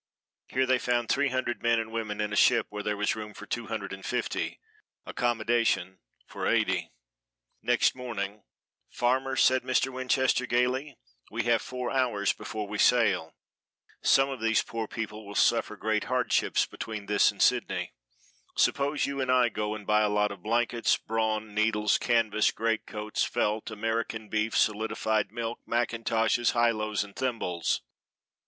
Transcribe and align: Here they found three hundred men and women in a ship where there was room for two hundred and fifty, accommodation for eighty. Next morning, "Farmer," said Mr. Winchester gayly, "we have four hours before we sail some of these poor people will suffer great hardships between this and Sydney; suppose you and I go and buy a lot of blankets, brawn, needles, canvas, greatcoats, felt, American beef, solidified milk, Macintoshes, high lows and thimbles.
Here 0.47 0.65
they 0.65 0.79
found 0.79 1.09
three 1.09 1.29
hundred 1.29 1.61
men 1.61 1.79
and 1.79 1.91
women 1.91 2.19
in 2.19 2.33
a 2.33 2.35
ship 2.35 2.65
where 2.71 2.81
there 2.81 2.97
was 2.97 3.15
room 3.15 3.35
for 3.35 3.45
two 3.45 3.67
hundred 3.67 3.93
and 3.93 4.03
fifty, 4.03 4.59
accommodation 5.05 5.99
for 6.25 6.47
eighty. 6.47 6.91
Next 7.61 7.93
morning, 7.93 8.41
"Farmer," 8.89 9.35
said 9.35 9.61
Mr. 9.61 9.93
Winchester 9.93 10.47
gayly, 10.47 10.97
"we 11.29 11.43
have 11.43 11.61
four 11.61 11.91
hours 11.91 12.33
before 12.33 12.67
we 12.67 12.79
sail 12.79 13.35
some 14.01 14.27
of 14.27 14.41
these 14.41 14.63
poor 14.63 14.87
people 14.87 15.23
will 15.23 15.35
suffer 15.35 15.75
great 15.75 16.05
hardships 16.05 16.65
between 16.65 17.05
this 17.05 17.29
and 17.29 17.39
Sydney; 17.39 17.93
suppose 18.57 19.05
you 19.05 19.21
and 19.21 19.31
I 19.31 19.49
go 19.49 19.75
and 19.75 19.85
buy 19.85 20.01
a 20.01 20.09
lot 20.09 20.31
of 20.31 20.41
blankets, 20.41 20.97
brawn, 20.97 21.53
needles, 21.53 21.99
canvas, 21.99 22.49
greatcoats, 22.49 23.23
felt, 23.23 23.69
American 23.69 24.29
beef, 24.29 24.57
solidified 24.57 25.31
milk, 25.31 25.59
Macintoshes, 25.67 26.53
high 26.53 26.71
lows 26.71 27.03
and 27.03 27.15
thimbles. 27.15 27.81